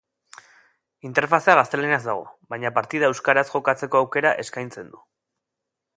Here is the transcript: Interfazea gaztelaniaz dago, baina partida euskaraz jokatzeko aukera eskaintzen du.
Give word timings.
Interfazea 1.09 1.55
gaztelaniaz 1.59 2.01
dago, 2.07 2.25
baina 2.55 2.73
partida 2.79 3.11
euskaraz 3.13 3.47
jokatzeko 3.53 4.01
aukera 4.03 4.33
eskaintzen 4.45 4.91
du. 4.97 5.07